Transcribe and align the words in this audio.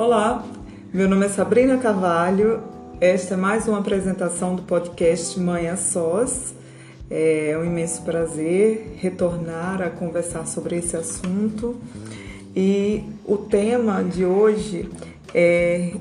Olá, 0.00 0.42
meu 0.94 1.06
nome 1.06 1.26
é 1.26 1.28
Sabrina 1.28 1.76
Carvalho. 1.76 2.62
Esta 3.02 3.34
é 3.34 3.36
mais 3.36 3.68
uma 3.68 3.80
apresentação 3.80 4.54
do 4.54 4.62
podcast 4.62 5.38
Mãe 5.38 5.76
Sós. 5.76 6.54
É 7.10 7.54
um 7.60 7.66
imenso 7.66 8.00
prazer 8.00 8.94
retornar 8.96 9.82
a 9.82 9.90
conversar 9.90 10.46
sobre 10.46 10.76
esse 10.78 10.96
assunto. 10.96 11.76
E 12.56 13.04
o 13.26 13.36
tema 13.36 14.02
de 14.02 14.24
hoje 14.24 14.88
é 15.34 15.92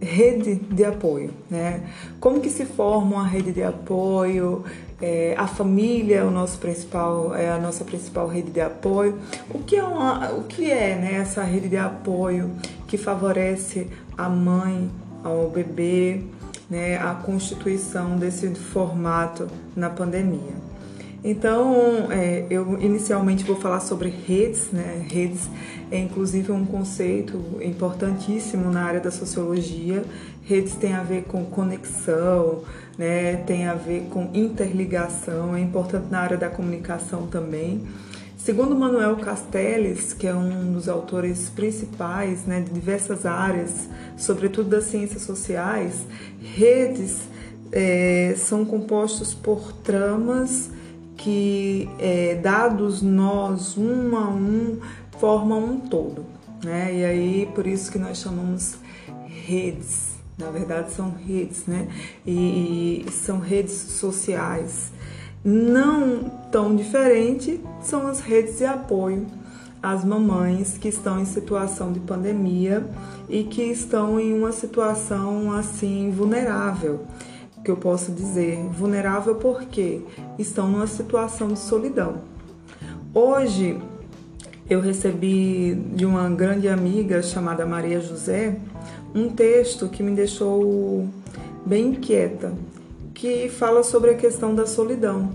rede 0.00 0.54
de 0.54 0.84
apoio, 0.84 1.32
né? 1.50 1.82
Como 2.20 2.40
que 2.40 2.50
se 2.50 2.64
forma 2.64 3.16
uma 3.16 3.26
rede 3.26 3.52
de 3.52 3.62
apoio? 3.62 4.64
É, 5.00 5.34
a 5.36 5.46
família 5.46 6.18
é 6.18 6.24
o 6.24 6.30
nosso 6.30 6.58
principal, 6.58 7.34
é 7.34 7.50
a 7.50 7.58
nossa 7.58 7.84
principal 7.84 8.26
rede 8.26 8.50
de 8.50 8.60
apoio. 8.60 9.18
O 9.50 9.60
que 9.60 9.76
é, 9.76 9.82
uma, 9.82 10.32
o 10.32 10.44
que 10.44 10.70
é 10.70 10.96
né, 10.96 11.14
essa 11.14 11.42
rede 11.42 11.68
de 11.68 11.76
apoio 11.76 12.50
que 12.86 12.96
favorece 12.96 13.88
a 14.16 14.28
mãe, 14.28 14.90
ao 15.22 15.48
bebê, 15.50 16.22
né, 16.68 16.96
a 16.96 17.14
constituição 17.14 18.16
desse 18.16 18.48
formato 18.54 19.46
na 19.76 19.88
pandemia? 19.90 20.67
Então, 21.22 22.12
é, 22.12 22.46
eu 22.48 22.80
inicialmente 22.80 23.42
vou 23.42 23.56
falar 23.56 23.80
sobre 23.80 24.08
redes, 24.08 24.70
né? 24.70 25.04
Redes 25.10 25.48
é 25.90 25.98
inclusive 25.98 26.52
um 26.52 26.64
conceito 26.64 27.42
importantíssimo 27.60 28.70
na 28.70 28.84
área 28.84 29.00
da 29.00 29.10
sociologia. 29.10 30.04
Redes 30.44 30.74
tem 30.74 30.92
a 30.92 31.02
ver 31.02 31.24
com 31.24 31.44
conexão, 31.44 32.62
né? 32.96 33.36
Tem 33.46 33.66
a 33.66 33.74
ver 33.74 34.06
com 34.10 34.30
interligação, 34.32 35.56
é 35.56 35.60
importante 35.60 36.06
na 36.08 36.20
área 36.20 36.36
da 36.36 36.48
comunicação 36.48 37.26
também. 37.26 37.84
Segundo 38.36 38.76
Manuel 38.76 39.16
Castells, 39.16 40.12
que 40.12 40.26
é 40.26 40.34
um 40.34 40.72
dos 40.72 40.88
autores 40.88 41.50
principais 41.50 42.46
né, 42.46 42.60
de 42.60 42.70
diversas 42.70 43.26
áreas, 43.26 43.88
sobretudo 44.16 44.70
das 44.70 44.84
ciências 44.84 45.22
sociais, 45.22 46.06
redes 46.40 47.22
é, 47.72 48.34
são 48.38 48.64
compostos 48.64 49.34
por 49.34 49.72
tramas 49.72 50.70
que, 51.18 51.90
é, 51.98 52.36
dados 52.36 53.02
nós 53.02 53.76
um 53.76 54.16
a 54.16 54.28
um, 54.30 54.78
formam 55.18 55.64
um 55.64 55.80
todo. 55.80 56.24
Né? 56.64 56.94
E 56.94 57.04
aí, 57.04 57.48
por 57.54 57.66
isso 57.66 57.92
que 57.92 57.98
nós 57.98 58.18
chamamos 58.18 58.76
redes. 59.26 60.16
Na 60.38 60.50
verdade, 60.50 60.92
são 60.92 61.10
redes, 61.10 61.66
né? 61.66 61.88
E, 62.24 63.04
e 63.06 63.10
são 63.10 63.40
redes 63.40 63.72
sociais. 63.72 64.92
Não 65.44 66.30
tão 66.52 66.76
diferente 66.76 67.60
são 67.82 68.06
as 68.06 68.20
redes 68.20 68.58
de 68.58 68.64
apoio 68.64 69.26
às 69.82 70.04
mamães 70.04 70.78
que 70.78 70.88
estão 70.88 71.20
em 71.20 71.24
situação 71.24 71.92
de 71.92 72.00
pandemia 72.00 72.86
e 73.28 73.44
que 73.44 73.62
estão 73.62 74.18
em 74.18 74.32
uma 74.32 74.52
situação 74.52 75.52
assim 75.52 76.10
vulnerável 76.10 77.04
que 77.68 77.72
eu 77.72 77.76
posso 77.76 78.12
dizer 78.12 78.56
vulnerável 78.70 79.34
porque 79.34 80.00
estão 80.38 80.70
numa 80.70 80.86
situação 80.86 81.48
de 81.48 81.58
solidão. 81.58 82.22
Hoje 83.12 83.78
eu 84.70 84.80
recebi 84.80 85.74
de 85.74 86.06
uma 86.06 86.30
grande 86.30 86.66
amiga 86.66 87.22
chamada 87.22 87.66
Maria 87.66 88.00
José 88.00 88.56
um 89.14 89.28
texto 89.28 89.86
que 89.86 90.02
me 90.02 90.12
deixou 90.12 91.06
bem 91.66 91.88
inquieta, 91.88 92.54
que 93.12 93.50
fala 93.50 93.82
sobre 93.82 94.12
a 94.12 94.14
questão 94.14 94.54
da 94.54 94.64
solidão. 94.64 95.32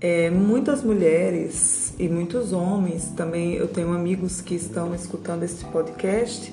É, 0.00 0.30
muitas 0.30 0.82
mulheres 0.82 1.94
e 2.00 2.08
muitos 2.08 2.52
homens, 2.52 3.12
também 3.16 3.54
eu 3.54 3.68
tenho 3.68 3.92
amigos 3.92 4.40
que 4.40 4.56
estão 4.56 4.92
escutando 4.92 5.44
esse 5.44 5.64
podcast, 5.66 6.52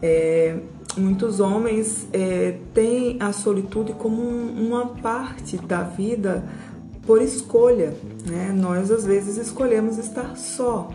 é, 0.00 0.56
muitos 0.96 1.40
homens 1.40 2.06
é, 2.12 2.56
têm 2.72 3.16
a 3.20 3.32
solitude 3.32 3.92
como 3.94 4.20
uma 4.20 4.86
parte 4.86 5.56
da 5.56 5.82
vida 5.82 6.44
por 7.06 7.20
escolha. 7.20 7.94
Né? 8.26 8.52
Nós 8.54 8.90
às 8.90 9.04
vezes 9.04 9.36
escolhemos 9.36 9.98
estar 9.98 10.36
só 10.36 10.90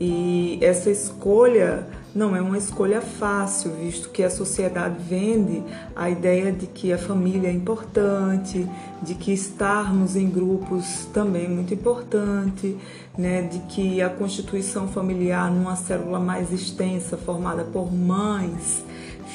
e 0.00 0.58
essa 0.60 0.90
escolha 0.90 1.86
não 2.12 2.34
é 2.34 2.40
uma 2.40 2.58
escolha 2.58 3.00
fácil, 3.00 3.72
visto 3.72 4.08
que 4.10 4.22
a 4.22 4.30
sociedade 4.30 4.96
vende 5.00 5.62
a 5.94 6.10
ideia 6.10 6.52
de 6.52 6.66
que 6.66 6.92
a 6.92 6.98
família 6.98 7.48
é 7.48 7.52
importante, 7.52 8.68
de 9.02 9.14
que 9.14 9.32
estarmos 9.32 10.16
em 10.16 10.28
grupos 10.28 11.06
também 11.12 11.46
é 11.46 11.48
muito 11.48 11.74
importante, 11.74 12.76
né? 13.16 13.42
de 13.42 13.60
que 13.60 14.02
a 14.02 14.08
constituição 14.08 14.88
familiar 14.88 15.50
numa 15.50 15.76
célula 15.76 16.18
mais 16.18 16.52
extensa, 16.52 17.16
formada 17.16 17.64
por 17.64 17.92
mães, 17.92 18.84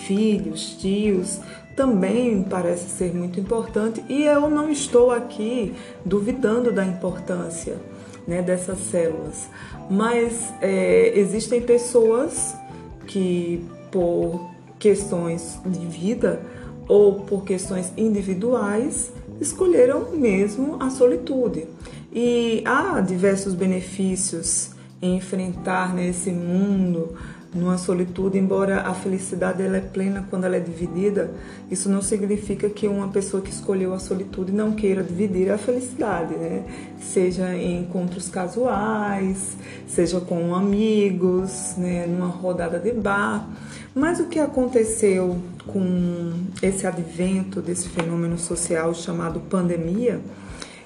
filhos, 0.09 0.75
tios, 0.79 1.39
também 1.75 2.41
parece 2.41 2.89
ser 2.89 3.13
muito 3.13 3.39
importante 3.39 4.03
e 4.09 4.23
eu 4.23 4.49
não 4.49 4.71
estou 4.71 5.11
aqui 5.11 5.71
duvidando 6.03 6.71
da 6.71 6.83
importância 6.83 7.77
né, 8.27 8.41
dessas 8.41 8.79
células, 8.79 9.47
mas 9.87 10.51
é, 10.61 11.13
existem 11.15 11.61
pessoas 11.61 12.55
que 13.05 13.63
por 13.91 14.49
questões 14.79 15.59
de 15.63 15.85
vida 15.85 16.41
ou 16.87 17.19
por 17.21 17.43
questões 17.43 17.93
individuais 17.95 19.11
escolheram 19.39 20.09
mesmo 20.11 20.77
a 20.79 20.89
solitude. 20.89 21.67
E 22.11 22.63
há 22.65 22.99
diversos 22.99 23.53
benefícios 23.53 24.71
em 24.99 25.17
enfrentar 25.17 25.93
nesse 25.93 26.31
mundo 26.31 27.15
numa 27.53 27.77
solitude, 27.79 28.37
embora 28.37 28.81
a 28.81 28.93
felicidade 28.93 29.63
ela 29.63 29.77
é 29.77 29.81
plena 29.81 30.25
quando 30.29 30.43
ela 30.43 30.55
é 30.55 30.59
dividida, 30.59 31.31
isso 31.69 31.89
não 31.89 32.01
significa 32.01 32.69
que 32.69 32.87
uma 32.87 33.07
pessoa 33.07 33.41
que 33.41 33.49
escolheu 33.49 33.93
a 33.93 33.99
solitude 33.99 34.51
não 34.51 34.73
queira 34.73 35.03
dividir 35.03 35.51
a 35.51 35.57
felicidade, 35.57 36.35
né? 36.35 36.63
Seja 36.99 37.55
em 37.55 37.81
encontros 37.81 38.29
casuais, 38.29 39.57
seja 39.87 40.21
com 40.21 40.53
amigos, 40.53 41.73
né? 41.75 42.05
numa 42.05 42.27
rodada 42.27 42.77
de 42.77 42.91
bar. 42.91 43.49
Mas 43.95 44.19
o 44.19 44.27
que 44.27 44.37
aconteceu 44.37 45.39
com 45.65 46.31
esse 46.61 46.85
advento 46.85 47.61
desse 47.61 47.89
fenômeno 47.89 48.37
social 48.37 48.93
chamado 48.93 49.39
pandemia 49.39 50.21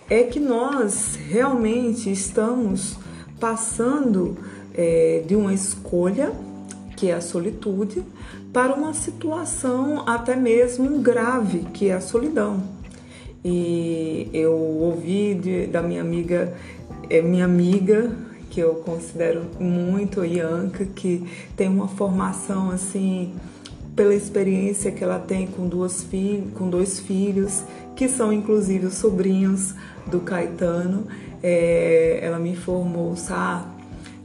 é 0.09 0.23
que 0.23 0.40
nós 0.40 1.18
realmente 1.29 2.09
estamos 2.09 2.97
passando 3.38 4.38
é, 4.73 5.23
de 5.28 5.35
uma 5.35 5.53
escolha 5.53 6.31
que 7.03 7.09
é 7.09 7.16
a 7.16 7.19
solitude, 7.19 8.02
para 8.53 8.74
uma 8.74 8.94
situação 8.94 10.08
até 10.08 10.38
mesmo 10.38 11.00
grave, 11.00 11.66
que 11.74 11.90
é 11.90 11.96
a 11.96 12.00
solidão. 12.00 12.64
E 13.44 14.30
eu 14.31 14.53
ouvi 14.53 15.36
de, 15.36 15.68
da 15.68 15.81
minha 15.81 16.00
amiga, 16.00 16.53
é 17.09 17.22
minha 17.22 17.44
amiga, 17.44 18.09
que 18.50 18.62
eu 18.62 18.75
considero 18.75 19.41
muito, 19.59 20.24
Ianca, 20.24 20.86
que 20.86 21.30
tem 21.58 21.68
uma 21.68 21.90
formação 21.90 22.72
assim, 22.72 23.34
pela 23.97 24.16
experiência 24.16 24.90
que 24.90 25.03
ela 25.03 25.20
tem 25.20 25.46
com, 25.46 25.68
duas 25.68 26.03
filhos, 26.03 26.53
com 26.53 26.70
dois 26.70 27.02
filhos, 27.02 27.64
que 27.97 28.08
são 28.08 28.31
inclusive 28.31 28.85
os 28.85 28.94
sobrinhos 28.94 29.75
do 30.08 30.22
Caetano. 30.22 31.06
É, 31.44 32.22
ela 32.22 32.40
me 32.40 32.52
informou, 32.52 33.18
sabe? 33.18 33.72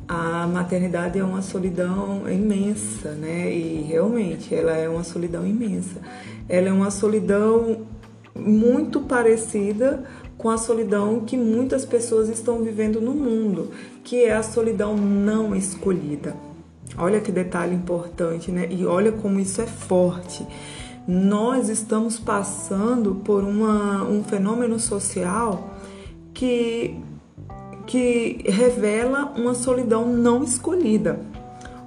A 0.09 0.47
maternidade 0.47 1.19
é 1.19 1.25
uma 1.25 1.43
solidão 1.43 2.23
imensa, 2.31 3.13
né? 3.13 3.53
E 3.53 3.83
realmente 3.83 4.55
ela 4.55 4.73
é 4.73 4.89
uma 4.89 5.05
solidão 5.05 5.47
imensa. 5.47 6.01
Ela 6.49 6.69
é 6.69 6.73
uma 6.73 6.91
solidão 6.91 7.87
muito 8.35 9.01
parecida 9.03 10.03
com 10.39 10.49
a 10.49 10.57
solidão 10.57 11.21
que 11.21 11.37
muitas 11.37 11.85
pessoas 11.85 12.31
estão 12.31 12.63
vivendo 12.63 13.01
no 13.03 13.13
mundo, 13.13 13.71
que 14.03 14.25
é 14.25 14.35
a 14.35 14.43
solidão 14.43 14.97
não 14.97 15.55
escolhida. 15.55 16.35
Olha 16.97 17.21
que 17.21 17.31
detalhe 17.31 17.75
importante, 17.75 18.51
né? 18.51 18.67
E 18.71 18.87
olha 18.87 19.13
como 19.13 19.39
isso 19.39 19.61
é 19.61 19.67
forte. 19.67 20.47
Nós 21.07 21.69
estamos 21.69 22.19
passando 22.19 23.17
por 23.17 23.45
uma, 23.45 24.05
um 24.05 24.25
fenômeno 24.25 24.79
social 24.79 25.75
que 26.33 26.99
que 27.89 28.43
revela 28.45 29.33
uma 29.35 29.55
solidão 29.55 30.07
não 30.07 30.45
escolhida. 30.45 31.21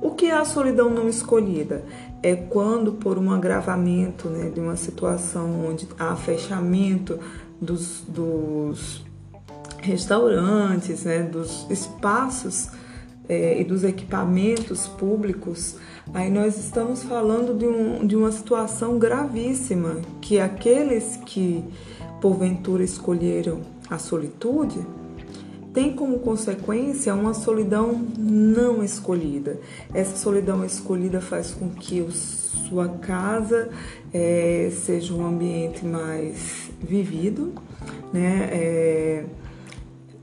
O 0.02 0.10
que 0.10 0.26
é 0.26 0.34
a 0.34 0.44
solidão 0.44 0.90
não 0.90 1.08
escolhida? 1.08 1.86
É 2.24 2.36
quando, 2.36 2.94
por 2.94 3.20
um 3.20 3.32
agravamento 3.32 4.28
né, 4.28 4.50
de 4.50 4.60
uma 4.60 4.76
situação 4.76 5.64
onde 5.64 5.88
há 6.00 6.16
fechamento 6.16 7.20
dos, 7.62 8.02
dos 8.08 9.06
restaurantes, 9.78 11.04
né, 11.04 11.22
dos 11.22 11.68
espaços 11.70 12.70
é, 13.30 13.62
e 13.62 13.64
dos 13.64 13.84
equipamentos 13.84 14.88
públicos, 14.88 15.76
aí 16.16 16.32
nós 16.32 16.58
estamos 16.58 17.04
falando 17.04 17.56
de, 17.56 17.68
um, 17.68 18.08
de 18.08 18.16
uma 18.16 18.32
situação 18.32 18.98
gravíssima, 18.98 19.98
que 20.20 20.40
aqueles 20.40 21.20
que 21.28 21.64
porventura 22.20 22.84
escolheram 22.84 23.62
a 23.88 24.00
solitude 24.00 24.80
tem 25.74 25.94
como 25.94 26.20
consequência 26.20 27.14
uma 27.14 27.34
solidão 27.34 28.06
não 28.18 28.84
escolhida. 28.84 29.60
Essa 29.94 30.16
solidão 30.18 30.66
escolhida 30.66 31.22
faz 31.22 31.52
com 31.52 31.70
que 31.70 32.02
o, 32.02 32.12
sua 32.12 32.88
casa 32.88 33.70
é, 34.14 34.72
seja 34.86 35.14
um 35.14 35.26
ambiente 35.26 35.86
mais 35.86 36.70
vivido, 36.82 37.54
né? 38.14 38.50
É, 38.52 39.26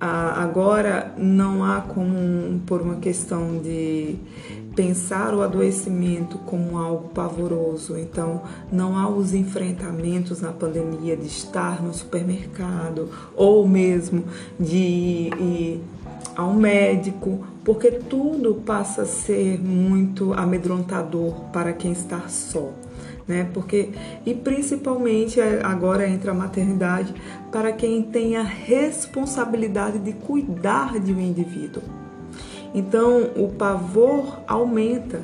agora 0.00 1.12
não 1.17 1.65
há 1.65 1.81
como, 1.81 2.61
por 2.67 2.81
uma 2.81 2.97
questão 2.97 3.59
de 3.59 4.17
pensar 4.77 5.35
o 5.35 5.43
adoecimento 5.43 6.39
como 6.39 6.79
algo 6.79 7.09
pavoroso. 7.09 7.99
Então, 7.99 8.43
não 8.71 8.97
há 8.97 9.09
os 9.09 9.35
enfrentamentos 9.35 10.41
na 10.41 10.53
pandemia 10.53 11.17
de 11.17 11.27
estar 11.27 11.83
no 11.83 11.93
supermercado 11.93 13.09
ou 13.35 13.67
mesmo 13.67 14.25
de 14.59 14.77
ir 14.77 15.81
ao 16.37 16.55
médico, 16.55 17.44
porque 17.65 17.91
tudo 17.91 18.62
passa 18.65 19.03
a 19.03 19.06
ser 19.06 19.59
muito 19.61 20.33
amedrontador 20.33 21.35
para 21.53 21.73
quem 21.73 21.91
está 21.91 22.29
só. 22.29 22.73
Né? 23.29 23.47
Porque 23.53 23.91
e 24.25 24.35
principalmente 24.35 25.39
é, 25.39 25.61
agora 25.63 26.09
entra 26.09 26.33
a 26.33 26.35
maternidade 26.35 27.15
para 27.53 27.71
quem 27.73 28.03
tem 28.03 28.39
a 28.39 28.43
responsabilidade 28.43 29.99
de 29.99 30.15
cuidar 30.15 30.99
de 30.99 31.13
um 31.13 31.21
indivíduo. 31.21 31.83
Então, 32.75 33.31
o 33.37 33.49
pavor 33.49 34.41
aumenta 34.47 35.21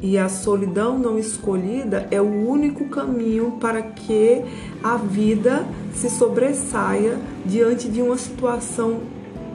e 0.00 0.16
a 0.16 0.28
solidão 0.28 0.96
não 0.96 1.18
escolhida 1.18 2.06
é 2.10 2.20
o 2.20 2.48
único 2.48 2.88
caminho 2.88 3.52
para 3.60 3.82
que 3.82 4.42
a 4.82 4.96
vida 4.96 5.66
se 5.92 6.08
sobressaia 6.08 7.18
diante 7.44 7.88
de 7.88 8.00
uma 8.00 8.16
situação 8.16 9.00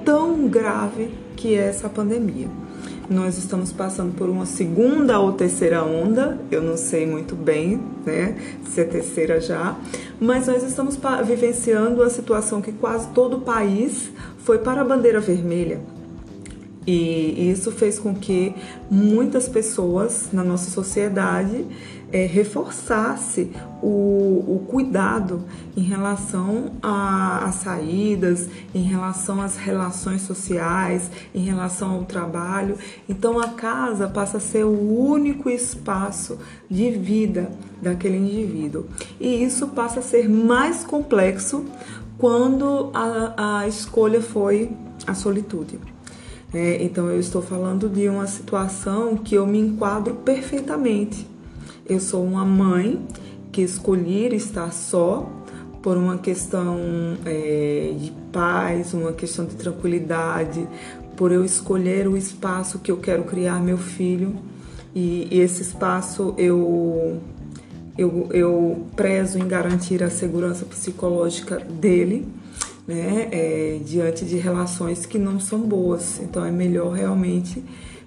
tão 0.03 0.47
grave 0.47 1.11
que 1.37 1.55
é 1.55 1.67
essa 1.67 1.87
pandemia. 1.87 2.49
Nós 3.09 3.37
estamos 3.37 3.71
passando 3.71 4.15
por 4.15 4.29
uma 4.29 4.45
segunda 4.45 5.19
ou 5.19 5.33
terceira 5.33 5.83
onda, 5.83 6.39
eu 6.49 6.61
não 6.61 6.77
sei 6.77 7.05
muito 7.05 7.35
bem, 7.35 7.81
né, 8.05 8.35
se 8.69 8.79
é 8.79 8.85
terceira 8.85 9.41
já, 9.41 9.77
mas 10.19 10.47
nós 10.47 10.63
estamos 10.63 10.97
vivenciando 11.25 12.01
a 12.01 12.09
situação 12.09 12.61
que 12.61 12.71
quase 12.71 13.07
todo 13.09 13.37
o 13.37 13.41
país 13.41 14.09
foi 14.39 14.59
para 14.59 14.81
a 14.81 14.85
bandeira 14.85 15.19
vermelha. 15.19 15.81
E 16.85 17.49
isso 17.51 17.71
fez 17.71 17.97
com 17.97 18.13
que 18.13 18.53
muitas 18.89 19.47
pessoas 19.47 20.29
na 20.33 20.43
nossa 20.43 20.69
sociedade 20.69 21.65
é, 22.13 22.27
reforçasse 22.27 23.51
o, 23.81 24.45
o, 24.47 24.65
cuidado 24.69 25.43
em 25.75 25.81
relação 25.81 26.73
às 26.79 27.55
saídas, 27.55 28.47
em 28.73 28.83
relação 28.83 29.41
às 29.41 29.57
relações 29.57 30.21
sociais, 30.21 31.09
em 31.33 31.43
relação 31.43 31.95
ao 31.95 32.05
trabalho. 32.05 32.77
Então 33.09 33.39
a 33.39 33.49
casa 33.49 34.07
passa 34.07 34.37
a 34.37 34.39
ser 34.39 34.63
o 34.63 34.95
único 34.95 35.49
espaço 35.49 36.37
de 36.69 36.91
vida 36.91 37.49
daquele 37.81 38.17
indivíduo. 38.17 38.85
E 39.19 39.43
isso 39.43 39.69
passa 39.69 39.99
a 39.99 40.03
ser 40.03 40.29
mais 40.29 40.83
complexo 40.83 41.65
quando 42.19 42.91
a, 42.93 43.61
a 43.61 43.67
escolha 43.67 44.21
foi 44.21 44.69
a 45.07 45.15
solitude. 45.15 45.79
É, 46.53 46.83
então 46.83 47.09
eu 47.09 47.19
estou 47.19 47.41
falando 47.41 47.89
de 47.89 48.07
uma 48.07 48.27
situação 48.27 49.17
que 49.17 49.33
eu 49.33 49.47
me 49.47 49.57
enquadro 49.57 50.13
perfeitamente. 50.13 51.32
Eu 51.85 51.99
sou 51.99 52.23
uma 52.23 52.45
mãe 52.45 53.05
que 53.51 53.61
escolhi 53.61 54.33
estar 54.35 54.71
só 54.71 55.29
por 55.81 55.97
uma 55.97 56.17
questão 56.17 56.77
é, 57.25 57.93
de 57.99 58.11
paz, 58.31 58.93
uma 58.93 59.11
questão 59.11 59.45
de 59.45 59.55
tranquilidade, 59.55 60.65
por 61.17 61.31
eu 61.31 61.43
escolher 61.43 62.07
o 62.07 62.15
espaço 62.15 62.79
que 62.79 62.89
eu 62.89 62.97
quero 62.97 63.23
criar 63.25 63.61
meu 63.61 63.77
filho 63.77 64.33
e, 64.95 65.27
e 65.29 65.39
esse 65.39 65.61
espaço 65.61 66.33
eu, 66.37 67.19
eu, 67.97 68.29
eu 68.31 68.85
prezo 68.95 69.37
em 69.37 69.47
garantir 69.47 70.01
a 70.03 70.09
segurança 70.09 70.65
psicológica 70.65 71.59
dele 71.59 72.27
né, 72.87 73.27
é, 73.31 73.79
diante 73.85 74.23
de 74.25 74.37
relações 74.37 75.05
que 75.05 75.17
não 75.17 75.39
são 75.39 75.59
boas. 75.59 76.19
Então 76.21 76.45
é 76.45 76.51
melhor 76.51 76.93
realmente 76.93 77.63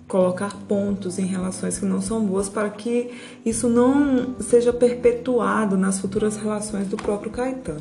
colocar 0.08 0.56
pontos 0.68 1.18
em 1.18 1.26
relações 1.26 1.78
que 1.78 1.84
não 1.84 2.00
são 2.00 2.24
boas 2.24 2.48
para 2.48 2.70
que 2.70 3.10
isso 3.44 3.68
não 3.68 4.36
seja 4.38 4.72
perpetuado 4.72 5.76
nas 5.76 5.98
futuras 5.98 6.36
relações 6.36 6.86
do 6.86 6.96
próprio 6.96 7.30
Caetano. 7.30 7.80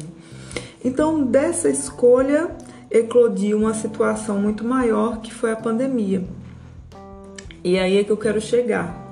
Então, 0.84 1.24
dessa 1.24 1.70
escolha 1.70 2.50
eclodiu 2.90 3.58
uma 3.58 3.74
situação 3.74 4.40
muito 4.40 4.64
maior 4.64 5.22
que 5.22 5.34
foi 5.34 5.52
a 5.52 5.56
pandemia. 5.56 6.24
E 7.64 7.78
aí 7.78 7.98
é 7.98 8.04
que 8.04 8.12
eu 8.12 8.18
quero 8.18 8.40
chegar. 8.40 9.04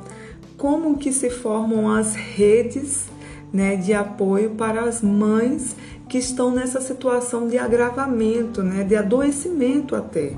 Como 0.57 0.97
que 0.97 1.11
se 1.11 1.29
formam 1.29 1.91
as 1.91 2.15
redes 2.15 3.07
né, 3.51 3.75
de 3.75 3.93
apoio 3.93 4.51
para 4.51 4.81
as 4.81 5.01
mães 5.01 5.75
que 6.09 6.17
estão 6.17 6.51
nessa 6.51 6.81
situação 6.81 7.47
de 7.47 7.57
agravamento, 7.57 8.63
né, 8.63 8.83
de 8.83 8.95
adoecimento 8.95 9.95
até. 9.95 10.33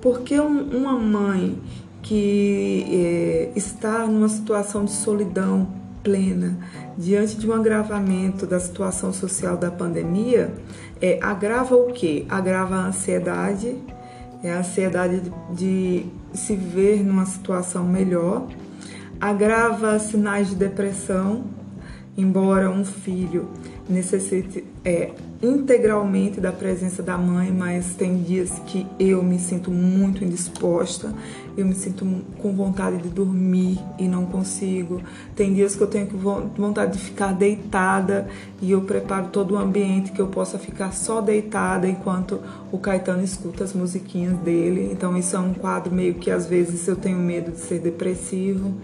Porque 0.00 0.38
um, 0.40 0.76
uma 0.76 0.98
mãe 0.98 1.58
que 2.02 2.86
é, 2.90 3.52
está 3.54 4.06
numa 4.06 4.28
situação 4.28 4.84
de 4.84 4.92
solidão 4.92 5.68
plena, 6.02 6.58
diante 6.96 7.36
de 7.36 7.48
um 7.48 7.52
agravamento 7.52 8.46
da 8.46 8.58
situação 8.58 9.12
social 9.12 9.56
da 9.56 9.70
pandemia, 9.70 10.52
é, 11.00 11.18
agrava 11.22 11.74
o 11.74 11.92
que? 11.92 12.26
Agrava 12.28 12.76
a 12.76 12.86
ansiedade, 12.86 13.76
é 14.42 14.52
a 14.52 14.58
ansiedade 14.60 15.20
de, 15.20 15.30
de 15.54 16.06
se 16.32 16.56
ver 16.56 17.04
numa 17.04 17.26
situação 17.26 17.84
melhor, 17.84 18.46
agrava 19.20 19.98
sinais 19.98 20.48
de 20.48 20.54
depressão, 20.54 21.44
embora 22.16 22.70
um 22.70 22.84
filho 22.84 23.48
necessite 23.88 24.64
é, 24.84 25.10
integralmente 25.42 26.40
da 26.40 26.52
presença 26.52 27.02
da 27.02 27.18
mãe, 27.18 27.50
mas 27.50 27.94
tem 27.94 28.22
dias 28.22 28.50
que 28.66 28.86
eu 28.98 29.22
me 29.22 29.38
sinto 29.38 29.70
muito 29.70 30.24
indisposta, 30.24 31.14
eu 31.56 31.66
me 31.66 31.74
sinto 31.74 32.06
com 32.38 32.52
vontade 32.54 32.98
de 32.98 33.08
dormir 33.08 33.78
e 33.98 34.06
não 34.08 34.26
consigo. 34.26 35.00
Tem 35.34 35.52
dias 35.52 35.74
que 35.74 35.82
eu 35.82 35.86
tenho 35.86 36.08
vontade 36.56 36.92
de 36.92 36.98
ficar 36.98 37.32
deitada 37.32 38.28
e 38.60 38.70
eu 38.70 38.82
preparo 38.82 39.28
todo 39.28 39.54
o 39.54 39.58
ambiente 39.58 40.12
que 40.12 40.20
eu 40.20 40.28
possa 40.28 40.58
ficar 40.58 40.92
só 40.92 41.20
deitada 41.20 41.88
enquanto 41.88 42.40
o 42.70 42.78
Caetano 42.78 43.22
escuta 43.22 43.64
as 43.64 43.72
musiquinhas 43.72 44.38
dele. 44.38 44.90
Então 44.92 45.16
isso 45.16 45.36
é 45.36 45.38
um 45.38 45.54
quadro 45.54 45.94
meio 45.94 46.14
que 46.14 46.30
às 46.30 46.46
vezes 46.46 46.86
eu 46.86 46.96
tenho 46.96 47.18
medo 47.18 47.52
de 47.52 47.58
ser 47.58 47.80
depressivo. 47.80 48.74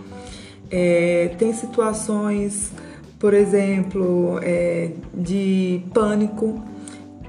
É, 0.70 1.35
tem 1.38 1.52
situações 1.52 2.73
por 3.18 3.32
exemplo, 3.32 4.38
é, 4.42 4.90
de 5.14 5.82
pânico 5.92 6.62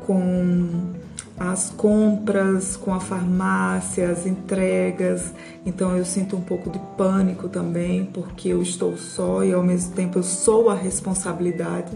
com 0.05 0.93
as 1.39 1.69
compras, 1.69 2.75
com 2.75 2.93
a 2.93 2.99
farmácia, 2.99 4.09
as 4.09 4.25
entregas. 4.25 5.33
Então 5.65 5.95
eu 5.95 6.03
sinto 6.03 6.35
um 6.35 6.41
pouco 6.41 6.69
de 6.69 6.79
pânico 6.97 7.47
também, 7.47 8.05
porque 8.05 8.49
eu 8.49 8.61
estou 8.61 8.97
só 8.97 9.43
e 9.43 9.53
ao 9.53 9.63
mesmo 9.63 9.93
tempo 9.93 10.19
eu 10.19 10.23
sou 10.23 10.69
a 10.69 10.75
responsabilidade 10.75 11.91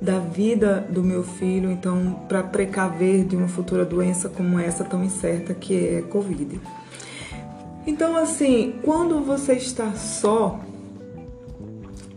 da 0.00 0.18
vida 0.18 0.86
do 0.90 1.02
meu 1.02 1.22
filho, 1.22 1.70
então 1.70 2.24
para 2.28 2.42
precaver 2.42 3.24
de 3.24 3.34
uma 3.34 3.48
futura 3.48 3.84
doença 3.84 4.28
como 4.28 4.60
essa 4.60 4.84
tão 4.84 5.02
incerta 5.02 5.54
que 5.54 5.74
é 5.74 6.02
Covid. 6.02 6.60
Então 7.86 8.16
assim, 8.16 8.74
quando 8.82 9.20
você 9.20 9.54
está 9.54 9.92
só, 9.92 10.60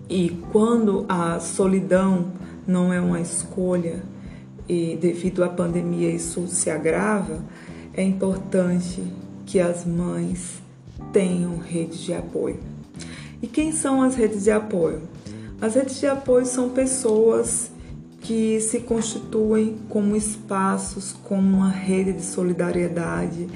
e 0.09 0.29
quando 0.51 1.05
a 1.07 1.39
solidão 1.39 2.31
não 2.67 2.91
é 2.91 2.99
uma 2.99 3.21
escolha 3.21 4.01
e 4.69 4.95
devido 4.95 5.43
à 5.43 5.49
pandemia 5.49 6.11
isso 6.11 6.47
se 6.47 6.69
agrava, 6.69 7.43
é 7.93 8.03
importante 8.03 9.03
que 9.45 9.59
as 9.59 9.83
mães 9.83 10.61
tenham 11.11 11.57
redes 11.57 11.99
de 11.99 12.13
apoio. 12.13 12.59
E 13.41 13.47
quem 13.47 13.71
são 13.71 14.03
as 14.03 14.13
redes 14.13 14.43
de 14.43 14.51
apoio? 14.51 15.01
As 15.59 15.73
redes 15.73 15.99
de 15.99 16.05
apoio 16.05 16.45
são 16.45 16.69
pessoas 16.69 17.71
que 18.21 18.59
se 18.59 18.81
constituem 18.81 19.75
como 19.89 20.15
espaços, 20.15 21.15
como 21.23 21.57
uma 21.57 21.71
rede 21.71 22.13
de 22.13 22.21
solidariedade, 22.21 23.47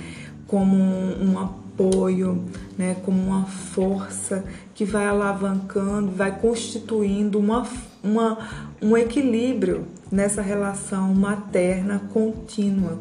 como 0.48 0.75
um, 0.75 1.38
apoio, 1.38 2.43
né, 2.77 2.96
como 3.03 3.22
uma 3.22 3.46
força 3.46 4.43
que 4.74 4.86
vai 4.86 5.06
alavancando, 5.06 6.12
vai 6.12 6.39
constituindo 6.39 7.39
uma, 7.39 7.68
uma, 8.03 8.38
um 8.82 8.98
equilíbrio 8.98 9.86
nessa 10.12 10.42
relação 10.42 11.13
materna 11.13 12.01
contínua, 12.12 13.00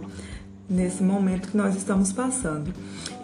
nesse 0.68 1.02
momento 1.02 1.48
que 1.48 1.56
nós 1.56 1.74
estamos 1.76 2.12
passando. 2.12 2.72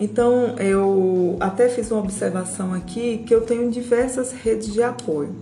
Então, 0.00 0.57
eu 0.59 1.37
até 1.40 1.69
fiz 1.69 1.90
uma 1.90 2.00
observação 2.00 2.73
aqui 2.73 3.25
que 3.26 3.35
eu 3.35 3.43
tenho 3.43 3.71
diversas 3.71 4.33
redes 4.33 4.73
de 4.73 4.83
apoio. 4.83 5.35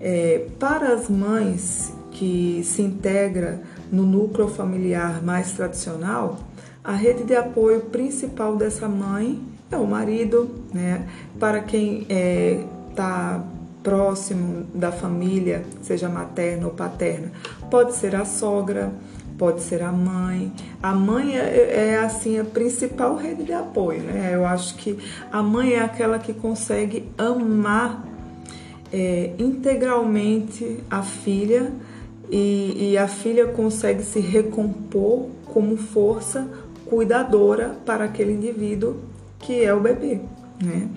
É, 0.00 0.46
para 0.58 0.94
as 0.94 1.08
mães 1.08 1.92
que 2.12 2.62
se 2.64 2.82
integram 2.82 3.60
no 3.90 4.04
núcleo 4.04 4.48
familiar 4.48 5.22
mais 5.22 5.52
tradicional, 5.52 6.38
A 6.88 6.92
rede 6.92 7.24
de 7.24 7.36
apoio 7.36 7.82
principal 7.82 8.56
dessa 8.56 8.88
mãe 8.88 9.38
é 9.70 9.76
o 9.76 9.86
marido, 9.86 10.48
né? 10.72 11.06
Para 11.38 11.60
quem 11.60 12.02
está 12.02 12.14
é, 12.14 12.64
tá 12.94 13.44
próximo 13.82 14.66
da 14.74 14.90
família, 14.90 15.64
seja 15.82 16.08
materna 16.08 16.66
ou 16.66 16.72
paterna, 16.72 17.30
pode 17.70 17.94
ser 17.94 18.14
a 18.16 18.24
sogra, 18.24 18.92
pode 19.36 19.62
ser 19.62 19.82
a 19.82 19.92
mãe. 19.92 20.52
A 20.82 20.94
mãe 20.94 21.36
é, 21.38 21.92
é, 21.92 21.98
assim 21.98 22.38
a 22.38 22.44
principal 22.44 23.16
rede 23.16 23.44
de 23.44 23.52
apoio, 23.52 24.02
né? 24.02 24.30
Eu 24.34 24.44
acho 24.44 24.74
que 24.74 24.98
a 25.30 25.42
mãe 25.42 25.74
é 25.74 25.80
aquela 25.80 26.18
que 26.18 26.32
consegue 26.32 27.08
amar 27.16 28.04
é, 28.92 29.32
integralmente 29.38 30.78
a 30.90 31.02
filha 31.02 31.72
e, 32.30 32.90
e 32.90 32.98
a 32.98 33.06
filha 33.06 33.46
consegue 33.46 34.02
se 34.02 34.20
recompor 34.20 35.28
como 35.46 35.76
força 35.76 36.48
cuidadora 36.84 37.76
para 37.84 38.04
aquele 38.04 38.32
indivíduo 38.32 38.96
que 39.48 39.64
é 39.64 39.72
o 39.72 39.80
bebê. 39.80 40.20
Né? 40.62 40.88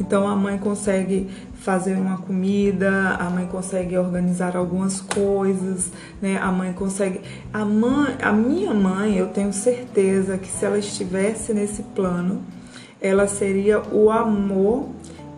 Então 0.00 0.26
a 0.26 0.34
mãe 0.34 0.58
consegue 0.58 1.30
fazer 1.54 1.94
uma 1.94 2.18
comida, 2.18 3.10
a 3.10 3.30
mãe 3.30 3.46
consegue 3.46 3.96
organizar 3.96 4.56
algumas 4.56 5.00
coisas, 5.00 5.92
né? 6.20 6.38
A 6.38 6.50
mãe 6.50 6.72
consegue, 6.72 7.20
a 7.52 7.64
mãe, 7.64 8.16
a 8.20 8.32
minha 8.32 8.74
mãe, 8.74 9.16
eu 9.16 9.28
tenho 9.28 9.52
certeza 9.52 10.38
que 10.38 10.48
se 10.48 10.64
ela 10.64 10.78
estivesse 10.78 11.52
nesse 11.54 11.82
plano, 11.82 12.42
ela 13.00 13.28
seria 13.28 13.80
o 13.92 14.10
amor 14.10 14.88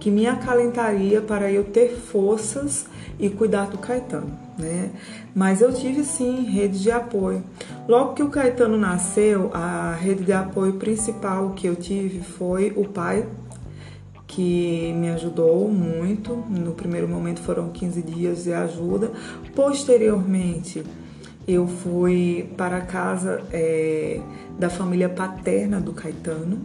que 0.01 0.11
me 0.11 0.27
acalentaria 0.27 1.21
para 1.21 1.51
eu 1.51 1.65
ter 1.65 1.97
forças 1.97 2.87
e 3.19 3.29
cuidar 3.29 3.67
do 3.67 3.79
Caetano, 3.79 4.31
né? 4.57 4.91
Mas 5.35 5.61
eu 5.61 5.73
tive 5.73 6.05
sim 6.05 6.45
rede 6.45 6.81
de 6.81 6.91
apoio. 6.91 7.43
Logo 7.89 8.15
que 8.15 8.23
o 8.23 8.29
Caetano 8.29 8.79
nasceu, 8.79 9.51
a 9.53 9.95
rede 9.95 10.25
de 10.25 10.33
apoio 10.33 10.75
principal 10.75 11.51
que 11.51 11.67
eu 11.67 11.75
tive 11.75 12.21
foi 12.21 12.73
o 12.77 12.85
pai, 12.85 13.27
que 14.27 14.93
me 14.97 15.11
ajudou 15.11 15.69
muito. 15.69 16.35
No 16.49 16.73
primeiro 16.73 17.09
momento 17.09 17.41
foram 17.41 17.71
15 17.71 18.03
dias 18.03 18.45
de 18.45 18.53
ajuda. 18.53 19.11
Posteriormente, 19.55 20.85
eu 21.47 21.67
fui 21.67 22.49
para 22.57 22.79
a 22.79 22.81
casa 22.83 23.43
é, 23.53 24.21
da 24.59 24.71
família 24.71 25.09
paterna 25.09 25.81
do 25.81 25.93
Caetano 25.93 26.61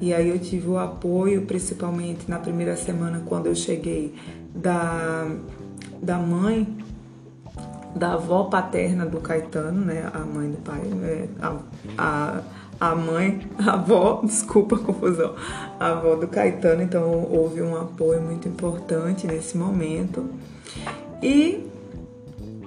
e 0.00 0.14
aí 0.14 0.28
eu 0.28 0.38
tive 0.38 0.68
o 0.68 0.78
apoio, 0.78 1.42
principalmente 1.42 2.28
na 2.28 2.38
primeira 2.38 2.76
semana 2.76 3.22
quando 3.26 3.46
eu 3.46 3.54
cheguei, 3.54 4.14
da, 4.54 5.26
da 6.00 6.18
mãe, 6.18 6.66
da 7.94 8.14
avó 8.14 8.44
paterna 8.44 9.06
do 9.06 9.20
Caetano, 9.20 9.84
né? 9.84 10.10
A 10.12 10.20
mãe 10.20 10.50
do 10.50 10.58
pai, 10.58 10.80
né? 10.80 11.28
a, 11.40 11.56
a, 11.96 12.40
a 12.80 12.94
mãe, 12.94 13.46
a 13.58 13.72
avó, 13.72 14.20
desculpa 14.22 14.76
a 14.76 14.78
confusão, 14.78 15.34
a 15.78 15.92
avó 15.92 16.14
do 16.14 16.28
Caetano, 16.28 16.82
então 16.82 17.26
houve 17.30 17.62
um 17.62 17.76
apoio 17.76 18.20
muito 18.20 18.48
importante 18.48 19.26
nesse 19.26 19.56
momento. 19.56 20.26
E 21.22 21.66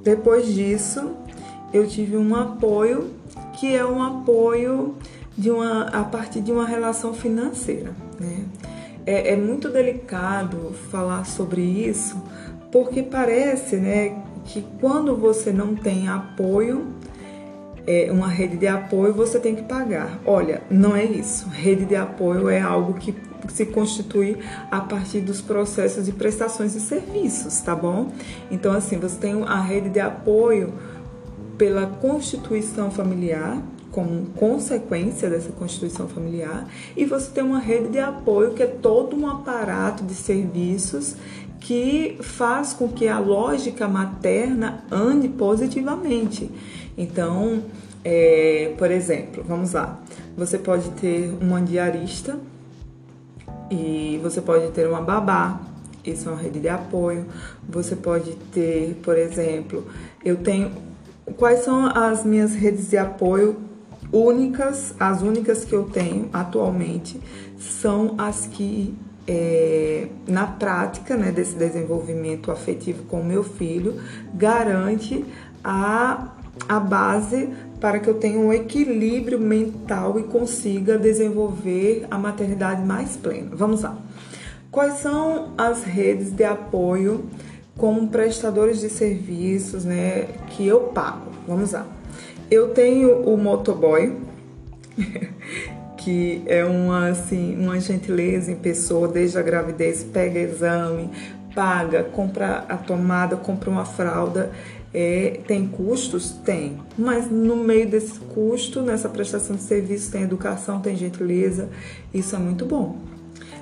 depois 0.03 0.47
disso, 0.47 1.11
eu 1.73 1.87
tive 1.87 2.17
um 2.17 2.35
apoio 2.35 3.11
que 3.53 3.75
é 3.75 3.85
um 3.85 4.01
apoio 4.01 4.95
de 5.37 5.49
uma, 5.49 5.83
a 5.83 6.03
partir 6.03 6.41
de 6.41 6.51
uma 6.51 6.65
relação 6.65 7.13
financeira. 7.13 7.91
Né? 8.19 8.43
É, 9.05 9.33
é 9.33 9.35
muito 9.35 9.69
delicado 9.69 10.73
falar 10.89 11.25
sobre 11.25 11.61
isso 11.61 12.21
porque 12.71 13.03
parece 13.03 13.75
né, 13.75 14.17
que 14.45 14.65
quando 14.79 15.15
você 15.15 15.51
não 15.51 15.75
tem 15.75 16.07
apoio, 16.07 16.87
é, 17.85 18.11
uma 18.11 18.27
rede 18.27 18.57
de 18.57 18.67
apoio, 18.67 19.13
você 19.13 19.39
tem 19.39 19.55
que 19.55 19.63
pagar. 19.63 20.19
Olha, 20.25 20.61
não 20.69 20.95
é 20.95 21.03
isso. 21.03 21.49
Rede 21.49 21.85
de 21.85 21.95
apoio 21.95 22.49
é 22.49 22.59
algo 22.59 22.93
que 22.93 23.15
se 23.49 23.65
constitui 23.65 24.37
a 24.69 24.81
partir 24.81 25.21
dos 25.21 25.41
processos 25.41 26.05
de 26.05 26.11
prestações 26.11 26.73
de 26.73 26.79
serviços, 26.79 27.59
tá 27.61 27.75
bom? 27.75 28.11
Então, 28.49 28.71
assim, 28.73 28.97
você 28.97 29.17
tem 29.17 29.43
a 29.43 29.59
rede 29.59 29.89
de 29.89 29.99
apoio 29.99 30.73
pela 31.57 31.87
constituição 31.87 32.91
familiar, 32.91 33.61
como 33.91 34.27
consequência 34.37 35.29
dessa 35.29 35.51
constituição 35.51 36.07
familiar, 36.07 36.65
e 36.95 37.05
você 37.05 37.29
tem 37.29 37.43
uma 37.43 37.59
rede 37.59 37.89
de 37.89 37.99
apoio 37.99 38.53
que 38.53 38.63
é 38.63 38.67
todo 38.67 39.15
um 39.15 39.27
aparato 39.27 40.03
de 40.03 40.13
serviços 40.13 41.15
que 41.61 42.17
faz 42.21 42.73
com 42.73 42.89
que 42.89 43.07
a 43.07 43.19
lógica 43.19 43.87
materna 43.87 44.83
ande 44.91 45.29
positivamente. 45.29 46.51
Então, 46.97 47.63
é, 48.03 48.73
por 48.77 48.91
exemplo, 48.91 49.43
vamos 49.47 49.71
lá, 49.71 49.99
você 50.35 50.57
pode 50.57 50.89
ter 50.91 51.33
uma 51.39 51.61
diarista 51.61 52.37
e 53.69 54.19
você 54.21 54.41
pode 54.41 54.69
ter 54.71 54.87
uma 54.87 55.01
babá, 55.01 55.61
isso 56.03 56.27
é 56.27 56.31
uma 56.31 56.41
rede 56.41 56.59
de 56.59 56.67
apoio. 56.67 57.25
Você 57.69 57.95
pode 57.95 58.31
ter, 58.51 58.99
por 59.03 59.17
exemplo, 59.17 59.85
eu 60.25 60.37
tenho. 60.37 60.71
Quais 61.37 61.59
são 61.59 61.85
as 61.85 62.25
minhas 62.25 62.53
redes 62.53 62.89
de 62.89 62.97
apoio 62.97 63.57
únicas? 64.11 64.95
As 64.99 65.21
únicas 65.21 65.63
que 65.63 65.73
eu 65.73 65.83
tenho 65.83 66.27
atualmente 66.33 67.21
são 67.59 68.15
as 68.17 68.47
que 68.47 68.95
é, 69.27 70.07
na 70.27 70.47
prática 70.47 71.15
né, 71.15 71.31
desse 71.31 71.55
desenvolvimento 71.55 72.51
afetivo 72.51 73.03
com 73.03 73.23
meu 73.23 73.43
filho, 73.43 74.01
garante 74.33 75.25
a, 75.63 76.29
a 76.67 76.79
base 76.79 77.49
para 77.79 77.99
que 77.99 78.09
eu 78.09 78.15
tenha 78.15 78.39
um 78.39 78.53
equilíbrio 78.53 79.39
mental 79.39 80.19
e 80.19 80.23
consiga 80.23 80.97
desenvolver 80.97 82.05
a 82.11 82.17
maternidade 82.17 82.83
mais 82.85 83.17
plena. 83.17 83.49
Vamos 83.53 83.81
lá. 83.81 83.97
Quais 84.71 84.99
são 84.99 85.53
as 85.57 85.83
redes 85.83 86.31
de 86.31 86.43
apoio 86.43 87.25
como 87.77 88.07
prestadores 88.07 88.79
de 88.79 88.89
serviços 88.89 89.83
né, 89.83 90.27
que 90.49 90.65
eu 90.65 90.81
pago? 90.81 91.31
Vamos 91.47 91.71
lá. 91.71 91.85
Eu 92.49 92.69
tenho 92.69 93.21
o 93.23 93.35
motoboy, 93.37 94.15
que 96.03 96.41
é 96.47 96.65
uma, 96.65 97.09
assim, 97.09 97.57
uma 97.57 97.79
gentileza 97.79 98.51
em 98.51 98.55
pessoa, 98.55 99.07
desde 99.07 99.37
a 99.37 99.41
gravidez, 99.41 100.03
pega 100.03 100.39
exame, 100.39 101.09
paga, 101.53 102.03
compra 102.03 102.65
a 102.67 102.75
tomada, 102.75 103.35
compra 103.35 103.69
uma 103.69 103.85
fralda. 103.85 104.51
É, 104.93 105.39
tem 105.47 105.67
custos? 105.67 106.31
Tem. 106.31 106.77
Mas 106.97 107.29
no 107.29 107.55
meio 107.55 107.87
desse 107.87 108.19
custo, 108.19 108.81
nessa 108.81 109.07
prestação 109.07 109.55
de 109.55 109.61
serviço, 109.61 110.11
tem 110.11 110.23
educação, 110.23 110.81
tem 110.81 110.95
gentileza. 110.95 111.69
Isso 112.13 112.35
é 112.35 112.39
muito 112.39 112.65
bom. 112.65 112.97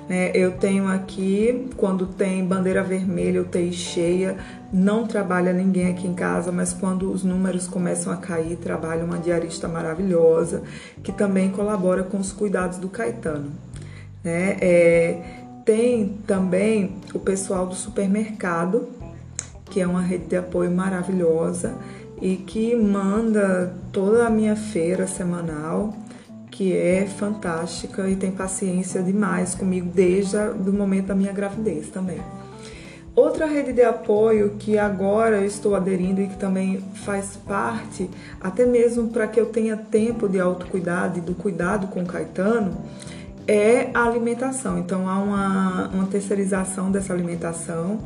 Né? 0.08 0.32
Eu 0.34 0.52
tenho 0.52 0.88
aqui, 0.88 1.68
quando 1.76 2.06
tem 2.06 2.44
bandeira 2.44 2.82
vermelha, 2.82 3.42
UTI 3.42 3.72
cheia, 3.72 4.36
não 4.72 5.06
trabalha 5.06 5.52
ninguém 5.52 5.88
aqui 5.88 6.06
em 6.06 6.14
casa, 6.14 6.52
mas 6.52 6.72
quando 6.72 7.10
os 7.10 7.24
números 7.24 7.66
começam 7.66 8.12
a 8.12 8.16
cair, 8.16 8.56
trabalha 8.56 9.04
uma 9.04 9.18
diarista 9.18 9.66
maravilhosa, 9.66 10.62
que 11.02 11.12
também 11.12 11.50
colabora 11.50 12.02
com 12.02 12.18
os 12.18 12.32
cuidados 12.32 12.78
do 12.78 12.88
Caetano. 12.88 13.50
Né? 14.22 14.56
É, 14.60 15.22
tem 15.64 16.18
também 16.26 16.96
o 17.14 17.18
pessoal 17.18 17.66
do 17.66 17.74
supermercado, 17.74 18.88
que 19.66 19.80
é 19.80 19.86
uma 19.86 20.02
rede 20.02 20.26
de 20.26 20.36
apoio 20.36 20.70
maravilhosa 20.70 21.74
e 22.20 22.36
que 22.36 22.74
manda 22.76 23.74
toda 23.92 24.26
a 24.26 24.30
minha 24.30 24.56
feira 24.56 25.06
semanal 25.06 25.94
que 26.50 26.76
é 26.76 27.06
fantástica 27.06 28.06
e 28.08 28.16
tem 28.16 28.30
paciência 28.30 29.02
demais 29.02 29.54
comigo 29.54 29.88
desde 29.94 30.36
o 30.36 30.72
momento 30.72 31.06
da 31.06 31.14
minha 31.14 31.32
gravidez 31.32 31.88
também. 31.88 32.20
Outra 33.14 33.44
rede 33.46 33.72
de 33.72 33.82
apoio 33.82 34.56
que 34.58 34.78
agora 34.78 35.36
eu 35.36 35.44
estou 35.44 35.74
aderindo 35.74 36.20
e 36.20 36.28
que 36.28 36.36
também 36.36 36.80
faz 37.04 37.36
parte, 37.36 38.08
até 38.40 38.64
mesmo 38.64 39.08
para 39.08 39.26
que 39.26 39.40
eu 39.40 39.46
tenha 39.46 39.76
tempo 39.76 40.28
de 40.28 40.38
autocuidado 40.38 41.18
e 41.18 41.20
do 41.20 41.34
cuidado 41.34 41.88
com 41.88 42.02
o 42.02 42.06
Caetano, 42.06 42.76
é 43.48 43.90
a 43.92 44.04
alimentação. 44.04 44.78
Então 44.78 45.08
há 45.08 45.18
uma, 45.18 45.88
uma 45.88 46.06
terceirização 46.06 46.90
dessa 46.90 47.12
alimentação. 47.12 47.98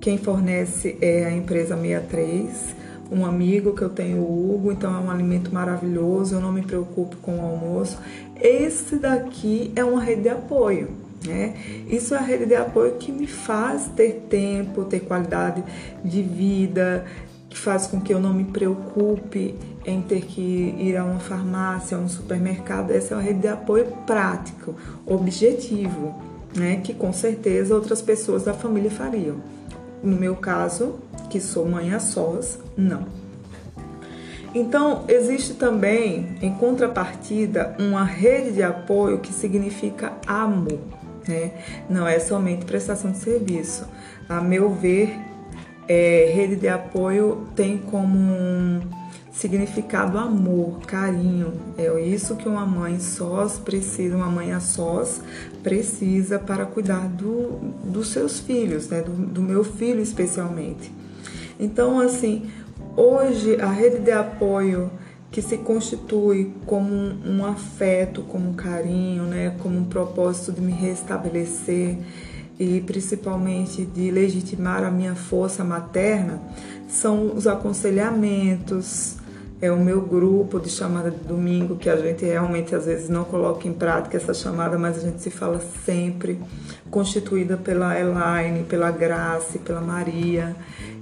Quem 0.00 0.18
fornece 0.18 0.98
é 1.00 1.24
a 1.24 1.30
empresa 1.30 1.76
63 1.76 2.78
um 3.10 3.24
amigo 3.24 3.74
que 3.74 3.82
eu 3.82 3.88
tenho, 3.88 4.18
o 4.18 4.54
Hugo, 4.54 4.70
então 4.70 4.94
é 4.94 4.98
um 4.98 5.10
alimento 5.10 5.52
maravilhoso, 5.52 6.34
eu 6.34 6.40
não 6.40 6.52
me 6.52 6.62
preocupo 6.62 7.16
com 7.16 7.38
o 7.38 7.40
almoço. 7.40 7.98
Esse 8.36 8.96
daqui 8.96 9.72
é 9.74 9.82
uma 9.82 10.02
rede 10.02 10.22
de 10.22 10.28
apoio. 10.28 11.07
Né? 11.26 11.54
Isso 11.88 12.14
é 12.14 12.18
a 12.18 12.20
rede 12.20 12.46
de 12.46 12.54
apoio 12.54 12.94
que 12.94 13.10
me 13.10 13.26
faz 13.26 13.88
ter 13.96 14.26
tempo, 14.28 14.84
ter 14.84 15.00
qualidade 15.00 15.64
de 16.04 16.22
vida, 16.22 17.04
que 17.48 17.58
faz 17.58 17.86
com 17.86 18.00
que 18.00 18.12
eu 18.12 18.20
não 18.20 18.32
me 18.32 18.44
preocupe 18.44 19.54
em 19.84 20.00
ter 20.02 20.22
que 20.22 20.74
ir 20.78 20.96
a 20.96 21.04
uma 21.04 21.18
farmácia, 21.18 21.96
a 21.96 22.00
um 22.00 22.08
supermercado. 22.08 22.90
Essa 22.90 23.14
é 23.14 23.16
uma 23.16 23.22
rede 23.22 23.40
de 23.40 23.48
apoio 23.48 23.86
prático, 24.06 24.74
objetivo, 25.06 26.14
né? 26.54 26.80
que 26.84 26.94
com 26.94 27.12
certeza 27.12 27.74
outras 27.74 28.02
pessoas 28.02 28.44
da 28.44 28.52
família 28.52 28.90
fariam. 28.90 29.36
No 30.02 30.16
meu 30.16 30.36
caso, 30.36 30.96
que 31.28 31.40
sou 31.40 31.66
mãe 31.66 31.92
a 31.92 31.98
sós, 31.98 32.58
não. 32.76 33.06
Então, 34.54 35.04
existe 35.08 35.54
também, 35.54 36.36
em 36.40 36.52
contrapartida, 36.54 37.76
uma 37.78 38.04
rede 38.04 38.52
de 38.52 38.62
apoio 38.62 39.18
que 39.18 39.32
significa 39.32 40.12
amor. 40.26 40.78
Né? 41.28 41.52
Não 41.88 42.06
é 42.06 42.18
somente 42.18 42.64
prestação 42.64 43.12
de 43.12 43.18
serviço. 43.18 43.86
A 44.28 44.40
meu 44.40 44.70
ver, 44.70 45.14
é, 45.86 46.30
rede 46.34 46.56
de 46.56 46.68
apoio 46.68 47.46
tem 47.54 47.78
como 47.78 48.18
um 48.18 48.80
significado 49.30 50.18
amor, 50.18 50.80
carinho. 50.80 51.52
É 51.76 52.00
isso 52.00 52.34
que 52.34 52.48
uma 52.48 52.66
mãe 52.66 52.98
sós 52.98 53.58
precisa, 53.58 54.16
uma 54.16 54.26
mãe 54.26 54.52
a 54.52 54.58
sós 54.58 55.20
precisa 55.62 56.38
para 56.38 56.66
cuidar 56.66 57.06
do, 57.08 57.58
dos 57.84 58.08
seus 58.08 58.40
filhos, 58.40 58.88
né? 58.88 59.00
do, 59.00 59.12
do 59.12 59.40
meu 59.40 59.62
filho 59.62 60.00
especialmente. 60.00 60.90
Então, 61.58 62.00
assim, 62.00 62.50
hoje 62.96 63.60
a 63.60 63.70
rede 63.70 63.98
de 64.00 64.10
apoio 64.10 64.90
que 65.30 65.42
se 65.42 65.58
constitui 65.58 66.52
como 66.64 66.92
um, 66.92 67.38
um, 67.38 67.44
afeto, 67.44 68.22
como 68.22 68.50
um 68.50 68.54
carinho, 68.54 69.24
né, 69.24 69.54
como 69.62 69.78
um 69.78 69.84
propósito 69.84 70.52
de 70.52 70.60
me 70.60 70.72
restabelecer 70.72 71.98
e 72.58 72.80
principalmente 72.80 73.84
de 73.84 74.10
legitimar 74.10 74.82
a 74.82 74.90
minha 74.90 75.14
força 75.14 75.62
materna, 75.62 76.40
são 76.88 77.36
os 77.36 77.46
aconselhamentos, 77.46 79.16
é 79.60 79.70
o 79.70 79.78
meu 79.78 80.00
grupo 80.00 80.58
de 80.58 80.68
chamada 80.68 81.10
de 81.10 81.18
domingo, 81.18 81.76
que 81.76 81.90
a 81.90 81.96
gente 81.96 82.24
realmente 82.24 82.74
às 82.74 82.86
vezes 82.86 83.08
não 83.08 83.24
coloca 83.24 83.68
em 83.68 83.72
prática 83.72 84.16
essa 84.16 84.32
chamada, 84.32 84.78
mas 84.78 84.96
a 84.96 85.00
gente 85.00 85.20
se 85.20 85.30
fala 85.30 85.60
sempre, 85.84 86.40
constituída 86.90 87.56
pela 87.56 87.98
Elaine, 87.98 88.64
pela 88.64 88.90
Grace, 88.90 89.58
pela 89.58 89.80
Maria. 89.80 90.56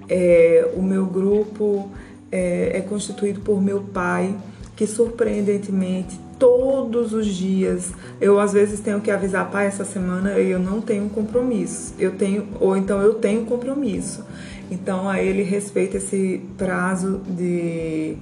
É, 0.08 0.72
o 0.74 0.82
meu 0.82 1.06
grupo 1.06 1.90
é, 2.36 2.78
é 2.78 2.80
constituído 2.80 3.40
por 3.40 3.62
meu 3.62 3.80
pai, 3.80 4.36
que 4.76 4.86
surpreendentemente 4.86 6.20
todos 6.38 7.14
os 7.14 7.26
dias 7.26 7.92
eu 8.20 8.38
às 8.38 8.52
vezes 8.52 8.80
tenho 8.80 9.00
que 9.00 9.10
avisar 9.10 9.50
pai 9.50 9.66
essa 9.66 9.86
semana 9.86 10.32
eu 10.32 10.58
não 10.58 10.82
tenho 10.82 11.08
compromisso 11.08 11.94
eu 11.98 12.12
tenho 12.12 12.46
ou 12.60 12.76
então 12.76 13.00
eu 13.00 13.14
tenho 13.14 13.46
compromisso 13.46 14.22
então 14.70 15.08
a 15.08 15.22
ele 15.22 15.42
respeita 15.42 15.96
esse 15.96 16.42
prazo 16.58 17.22
de 17.26 18.18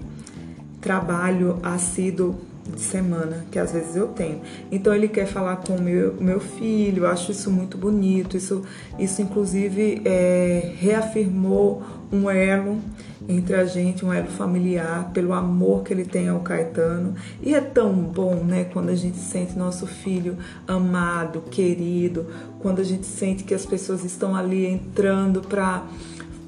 trabalho 0.81 1.59
assíduo 1.61 2.37
de 2.73 2.81
semana, 2.81 3.45
que 3.51 3.59
às 3.59 3.73
vezes 3.73 3.95
eu 3.95 4.09
tenho. 4.09 4.41
Então 4.73 4.95
ele 4.95 5.09
quer 5.09 5.27
falar 5.27 5.57
com 5.57 5.79
meu, 5.79 6.15
meu 6.15 6.41
filho, 6.41 7.05
eu 7.05 7.09
acho 7.09 7.31
isso 7.31 7.51
muito 7.51 7.77
bonito. 7.77 8.37
Isso, 8.37 8.63
isso 8.99 9.21
inclusive 9.21 10.03
é, 10.05 10.73
reafirmou 10.79 11.83
um 12.13 12.31
elo 12.31 12.79
entre 13.29 13.55
a 13.55 13.65
gente, 13.65 14.05
um 14.05 14.13
elo 14.13 14.29
familiar, 14.29 15.11
pelo 15.13 15.33
amor 15.33 15.83
que 15.83 15.93
ele 15.93 16.05
tem 16.05 16.29
ao 16.29 16.41
Caetano. 16.41 17.15
E 17.43 17.55
é 17.55 17.61
tão 17.61 17.93
bom, 17.93 18.37
né, 18.37 18.65
quando 18.65 18.91
a 18.91 18.95
gente 18.95 19.17
sente 19.17 19.59
nosso 19.59 19.87
filho 19.87 20.37
amado, 20.67 21.43
querido, 21.51 22.27
quando 22.61 22.81
a 22.81 22.85
gente 22.85 23.07
sente 23.07 23.45
que 23.45 23.55
as 23.55 23.65
pessoas 23.65 24.05
estão 24.05 24.35
ali 24.35 24.67
entrando 24.67 25.41
para 25.41 25.85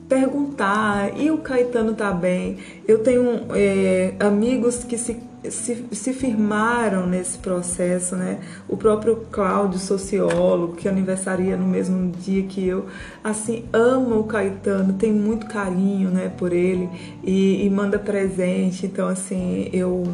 perguntar 0.09 1.19
e 1.19 1.31
o 1.31 1.39
Caetano 1.39 1.95
tá 1.95 2.13
bem. 2.13 2.59
Eu 2.87 3.01
tenho 3.01 3.47
é, 3.55 4.15
amigos 4.21 4.85
que 4.85 4.97
se, 4.97 5.17
se, 5.51 5.87
se, 5.93 6.13
firmaram 6.13 7.07
nesse 7.07 7.39
processo, 7.39 8.17
né? 8.17 8.39
O 8.69 8.77
próprio 8.77 9.17
Cláudio, 9.31 9.79
sociólogo, 9.79 10.75
que 10.75 10.89
aniversaria 10.89 11.57
no 11.57 11.67
mesmo 11.67 12.11
dia 12.13 12.43
que 12.45 12.67
eu, 12.67 12.87
assim, 13.23 13.65
ama 13.73 14.17
o 14.17 14.25
Caetano, 14.25 14.95
tem 14.95 15.13
muito 15.13 15.47
carinho, 15.47 16.11
né, 16.11 16.33
por 16.37 16.53
ele 16.53 16.89
e, 17.23 17.65
e 17.65 17.71
manda 17.71 17.99
presente. 17.99 18.87
Então, 18.87 19.09
assim, 19.09 19.69
eu, 19.73 20.05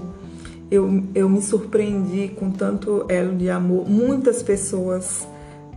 eu, 0.71 1.05
eu 1.15 1.29
me 1.29 1.43
surpreendi 1.43 2.29
com 2.29 2.51
tanto 2.51 3.07
elo 3.09 3.37
de 3.37 3.51
amor. 3.51 3.89
Muitas 3.89 4.43
pessoas 4.43 5.27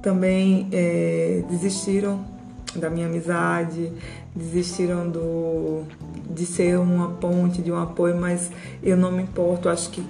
também 0.01 0.67
é, 0.71 1.43
desistiram 1.49 2.34
da 2.79 2.89
minha 2.89 3.07
amizade, 3.07 3.91
desistiram 4.35 5.09
do, 5.09 5.83
de 6.29 6.45
ser 6.45 6.77
uma 6.77 7.09
ponte, 7.09 7.61
de 7.61 7.71
um 7.71 7.81
apoio, 7.81 8.15
mas 8.15 8.51
eu 8.83 8.97
não 8.97 9.11
me 9.11 9.23
importo. 9.23 9.69
Acho 9.69 9.89
que 9.89 10.03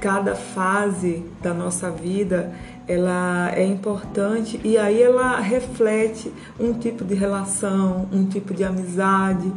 cada 0.00 0.34
fase 0.34 1.24
da 1.40 1.54
nossa 1.54 1.88
vida 1.90 2.52
ela 2.88 3.52
é 3.54 3.64
importante 3.64 4.60
e 4.64 4.76
aí 4.76 5.00
ela 5.00 5.38
reflete 5.38 6.32
um 6.58 6.72
tipo 6.72 7.04
de 7.04 7.14
relação, 7.14 8.08
um 8.12 8.24
tipo 8.24 8.52
de 8.52 8.64
amizade, 8.64 9.52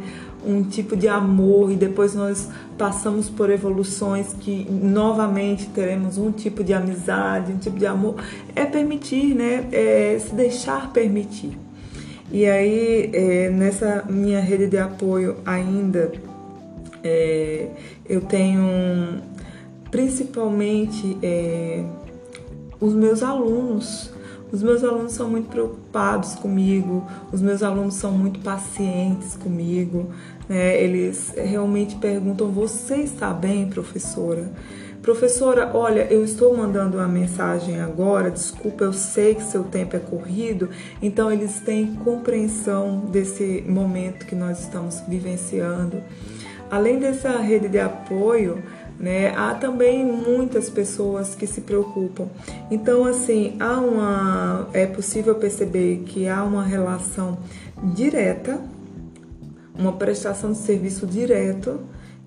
um 0.46 0.62
tipo 0.62 0.96
de 0.96 1.08
amor 1.08 1.72
e 1.72 1.74
depois 1.74 2.14
nós 2.14 2.48
passamos 2.78 3.28
por 3.28 3.50
evoluções 3.50 4.32
que 4.34 4.66
novamente 4.70 5.66
teremos 5.66 6.16
um 6.16 6.30
tipo 6.30 6.62
de 6.62 6.72
amizade, 6.72 7.52
um 7.52 7.58
tipo 7.58 7.78
de 7.78 7.86
amor. 7.86 8.14
É 8.54 8.64
permitir, 8.64 9.34
né? 9.34 9.66
É 9.72 10.16
se 10.20 10.32
deixar 10.32 10.92
permitir. 10.92 11.65
E 12.30 12.44
aí, 12.46 13.10
é, 13.12 13.50
nessa 13.50 14.04
minha 14.08 14.40
rede 14.40 14.66
de 14.66 14.78
apoio 14.78 15.36
ainda, 15.44 16.10
é, 17.02 17.68
eu 18.08 18.20
tenho 18.20 19.22
principalmente 19.90 21.16
é, 21.22 21.84
os 22.80 22.94
meus 22.94 23.22
alunos. 23.22 24.10
Os 24.50 24.62
meus 24.62 24.84
alunos 24.84 25.12
são 25.12 25.28
muito 25.28 25.48
preocupados 25.48 26.36
comigo, 26.36 27.04
os 27.32 27.42
meus 27.42 27.64
alunos 27.64 27.94
são 27.94 28.12
muito 28.12 28.38
pacientes 28.40 29.34
comigo, 29.36 30.10
né? 30.48 30.80
Eles 30.80 31.34
realmente 31.36 31.96
perguntam: 31.96 32.48
Você 32.52 32.98
está 32.98 33.32
bem, 33.32 33.68
professora? 33.68 34.52
Professora, 35.06 35.70
olha, 35.72 36.12
eu 36.12 36.24
estou 36.24 36.56
mandando 36.56 36.96
uma 36.96 37.06
mensagem 37.06 37.80
agora, 37.80 38.28
desculpa, 38.28 38.82
eu 38.82 38.92
sei 38.92 39.36
que 39.36 39.42
seu 39.44 39.62
tempo 39.62 39.94
é 39.94 40.00
corrido, 40.00 40.68
então 41.00 41.30
eles 41.30 41.60
têm 41.60 41.94
compreensão 41.94 43.06
desse 43.06 43.64
momento 43.68 44.26
que 44.26 44.34
nós 44.34 44.58
estamos 44.58 45.00
vivenciando. 45.06 46.02
Além 46.68 46.98
dessa 46.98 47.38
rede 47.38 47.68
de 47.68 47.78
apoio, 47.78 48.60
né, 48.98 49.32
há 49.36 49.54
também 49.54 50.04
muitas 50.04 50.68
pessoas 50.68 51.36
que 51.36 51.46
se 51.46 51.60
preocupam. 51.60 52.26
Então, 52.68 53.04
assim, 53.04 53.54
há 53.60 53.78
uma, 53.78 54.68
é 54.72 54.86
possível 54.86 55.36
perceber 55.36 56.02
que 56.04 56.26
há 56.26 56.42
uma 56.42 56.64
relação 56.64 57.38
direta, 57.94 58.58
uma 59.78 59.92
prestação 59.92 60.50
de 60.50 60.58
serviço 60.58 61.06
direto 61.06 61.78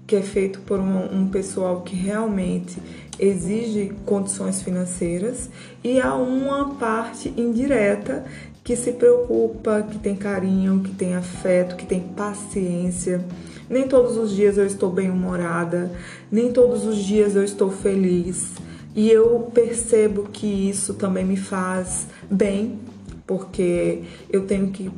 que 0.10 0.16
é 0.16 0.24
feito 0.24 0.60
por 0.62 0.80
um, 0.80 1.20
um 1.20 1.28
pessoal 1.28 1.82
que 1.82 1.96
realmente 1.96 2.82
exige 3.20 3.92
condições 4.08 4.60
financeiras, 4.60 5.52
e 5.84 6.02
há 6.02 6.16
uma 6.16 6.74
parte 6.74 7.32
indireta 7.38 8.26
que 8.64 8.76
se 8.76 8.94
preocupa, 8.94 9.84
que 9.84 10.00
tem 10.00 10.16
carinho, 10.16 10.82
que 10.82 10.96
tem 10.96 11.14
afeto, 11.14 11.76
que 11.76 11.86
tem 11.86 12.00
paciência. 12.00 13.24
Nem 13.70 13.88
todos 13.88 14.18
os 14.18 14.32
dias 14.32 14.58
eu 14.58 14.66
estou 14.66 14.90
bem-humorada, 14.90 15.92
nem 16.32 16.52
todos 16.52 16.86
os 16.86 16.98
dias 16.98 17.36
eu 17.36 17.44
estou 17.44 17.70
feliz. 17.70 18.54
E 18.96 19.12
eu 19.12 19.52
percebo 19.54 20.24
que 20.24 20.48
isso 20.48 20.96
também 20.96 21.24
me 21.24 21.38
faz 21.38 22.08
bem, 22.32 22.80
porque 23.28 24.02
eu 24.28 24.48
tenho 24.48 24.72
que 24.72 24.90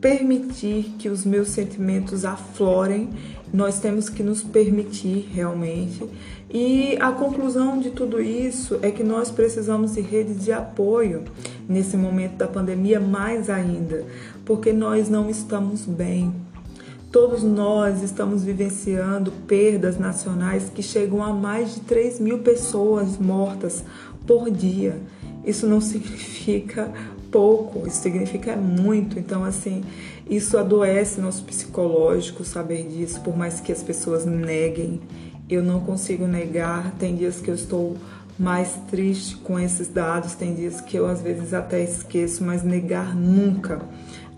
permitir 0.00 0.96
que 0.98 1.08
os 1.08 1.24
meus 1.24 1.50
sentimentos 1.50 2.24
aflorem 2.24 3.10
nós 3.52 3.78
temos 3.78 4.08
que 4.08 4.22
nos 4.22 4.42
permitir 4.42 5.28
realmente. 5.32 6.08
E 6.50 6.96
a 7.00 7.12
conclusão 7.12 7.78
de 7.78 7.90
tudo 7.90 8.20
isso 8.20 8.78
é 8.82 8.90
que 8.90 9.02
nós 9.02 9.30
precisamos 9.30 9.94
de 9.94 10.00
redes 10.00 10.44
de 10.44 10.52
apoio 10.52 11.24
nesse 11.68 11.96
momento 11.96 12.36
da 12.36 12.48
pandemia, 12.48 12.98
mais 12.98 13.50
ainda, 13.50 14.04
porque 14.44 14.72
nós 14.72 15.08
não 15.08 15.28
estamos 15.28 15.84
bem. 15.84 16.32
Todos 17.10 17.42
nós 17.42 18.02
estamos 18.02 18.42
vivenciando 18.42 19.30
perdas 19.46 19.98
nacionais 19.98 20.70
que 20.74 20.82
chegam 20.82 21.22
a 21.22 21.30
mais 21.30 21.74
de 21.74 21.80
3 21.80 22.18
mil 22.20 22.38
pessoas 22.38 23.18
mortas 23.18 23.84
por 24.26 24.50
dia. 24.50 24.98
Isso 25.44 25.66
não 25.66 25.80
significa 25.80 26.90
pouco, 27.30 27.86
isso 27.86 28.02
significa 28.02 28.56
muito. 28.56 29.18
Então, 29.18 29.44
assim, 29.44 29.82
isso 30.28 30.56
adoece 30.56 31.20
nosso 31.20 31.44
psicológico 31.44 32.44
saber 32.44 32.86
disso, 32.88 33.20
por 33.20 33.36
mais 33.36 33.60
que 33.60 33.72
as 33.72 33.82
pessoas 33.82 34.24
neguem. 34.24 35.00
Eu 35.48 35.62
não 35.62 35.80
consigo 35.80 36.26
negar. 36.26 36.92
Tem 36.98 37.16
dias 37.16 37.40
que 37.40 37.50
eu 37.50 37.54
estou 37.54 37.96
mais 38.38 38.74
triste 38.90 39.36
com 39.36 39.58
esses 39.58 39.88
dados, 39.88 40.34
tem 40.34 40.54
dias 40.54 40.80
que 40.80 40.96
eu 40.96 41.06
às 41.06 41.20
vezes 41.20 41.52
até 41.52 41.82
esqueço, 41.82 42.42
mas 42.44 42.62
negar 42.62 43.14
nunca. 43.14 43.80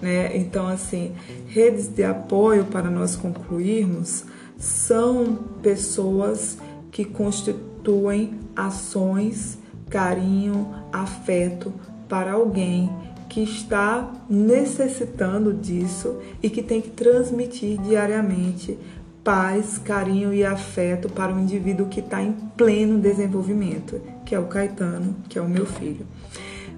Né? 0.02 0.36
Então, 0.36 0.66
assim, 0.66 1.12
redes 1.46 1.88
de 1.88 2.02
apoio 2.02 2.64
para 2.64 2.90
nós 2.90 3.14
concluirmos 3.14 4.24
são 4.58 5.38
pessoas 5.62 6.58
que 6.90 7.04
constituem 7.04 8.38
ações, 8.56 9.58
carinho, 9.88 10.74
afeto 10.92 11.72
para 12.08 12.32
alguém 12.32 12.90
que 13.34 13.42
está 13.42 14.12
necessitando 14.30 15.52
disso 15.52 16.20
e 16.40 16.48
que 16.48 16.62
tem 16.62 16.80
que 16.80 16.90
transmitir 16.90 17.80
diariamente 17.82 18.78
paz, 19.24 19.76
carinho 19.76 20.32
e 20.32 20.44
afeto 20.44 21.08
para 21.08 21.32
um 21.32 21.40
indivíduo 21.40 21.88
que 21.88 21.98
está 21.98 22.22
em 22.22 22.30
pleno 22.56 22.96
desenvolvimento, 22.96 24.00
que 24.24 24.36
é 24.36 24.38
o 24.38 24.44
Caetano, 24.44 25.16
que 25.28 25.36
é 25.36 25.42
o 25.42 25.48
meu 25.48 25.66
filho. 25.66 26.06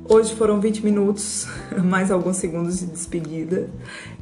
Hoje 0.09 0.35
foram 0.35 0.59
20 0.59 0.83
minutos, 0.83 1.47
mais 1.85 2.11
alguns 2.11 2.39
segundos 2.39 2.79
de 2.79 2.87
despedida. 2.87 3.69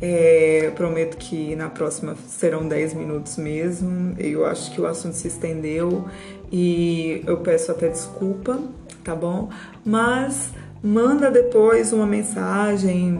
É, 0.02 0.72
prometo 0.74 1.16
que 1.16 1.54
na 1.54 1.68
próxima 1.68 2.16
serão 2.26 2.66
10 2.66 2.94
minutos 2.94 3.36
mesmo. 3.36 4.12
Eu 4.18 4.44
acho 4.44 4.72
que 4.72 4.80
o 4.80 4.88
assunto 4.88 5.14
se 5.14 5.28
estendeu 5.28 6.06
e 6.50 7.22
eu 7.28 7.36
peço 7.36 7.70
até 7.70 7.88
desculpa, 7.88 8.58
tá 9.04 9.14
bom? 9.14 9.50
Mas 9.84 10.50
manda 10.84 11.30
depois 11.30 11.94
uma 11.94 12.06
mensagem, 12.06 13.18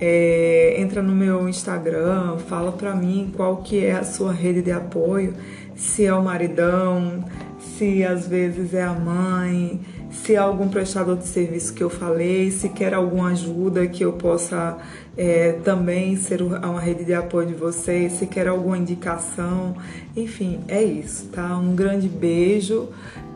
é, 0.00 0.76
entra 0.78 1.02
no 1.02 1.14
meu 1.14 1.46
Instagram, 1.46 2.38
fala 2.48 2.72
pra 2.72 2.94
mim 2.94 3.30
qual 3.36 3.58
que 3.58 3.84
é 3.84 3.92
a 3.92 4.02
sua 4.02 4.32
rede 4.32 4.62
de 4.62 4.72
apoio, 4.72 5.34
se 5.76 6.06
é 6.06 6.14
o 6.14 6.22
maridão, 6.22 7.22
se 7.60 8.02
às 8.02 8.26
vezes 8.26 8.72
é 8.72 8.82
a 8.82 8.94
mãe, 8.94 9.78
se 10.10 10.36
há 10.36 10.42
algum 10.42 10.68
prestador 10.68 11.16
de 11.16 11.26
serviço 11.26 11.74
que 11.74 11.82
eu 11.82 11.90
falei, 11.90 12.50
se 12.50 12.70
quer 12.70 12.94
alguma 12.94 13.30
ajuda 13.30 13.86
que 13.86 14.02
eu 14.02 14.14
possa 14.14 14.78
é, 15.14 15.52
também 15.64 16.16
ser 16.16 16.40
uma 16.40 16.80
rede 16.80 17.04
de 17.04 17.12
apoio 17.12 17.46
de 17.46 17.54
vocês, 17.54 18.12
se 18.12 18.26
quer 18.26 18.48
alguma 18.48 18.78
indicação, 18.78 19.76
enfim, 20.16 20.60
é 20.66 20.82
isso, 20.82 21.26
tá? 21.26 21.58
Um 21.58 21.74
grande 21.74 22.08
beijo, 22.08 22.88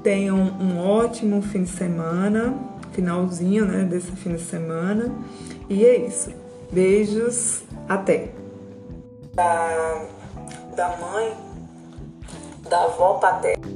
tenham 0.03 0.39
um 0.39 0.79
ótimo 0.79 1.43
fim 1.43 1.65
de 1.65 1.71
semana, 1.71 2.55
finalzinho, 2.96 3.66
né, 3.66 3.85
desse 3.85 4.11
fim 4.12 4.35
de 4.35 4.42
semana, 4.42 5.14
e 5.68 5.85
é 5.85 5.98
isso. 5.98 6.30
Beijos, 6.72 7.62
até! 7.87 8.30
Da, 9.35 10.06
da 10.74 10.96
mãe, 10.96 11.37
da 12.68 12.85
avó 12.85 13.14
paterna. 13.14 13.76